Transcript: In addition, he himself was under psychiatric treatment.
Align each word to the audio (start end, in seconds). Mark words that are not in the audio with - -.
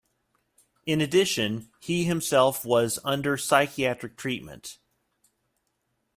In 0.87 0.99
addition, 0.99 1.69
he 1.79 2.05
himself 2.05 2.65
was 2.65 2.97
under 3.03 3.37
psychiatric 3.37 4.17
treatment. 4.17 4.79